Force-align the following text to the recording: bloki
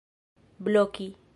bloki 0.59 1.07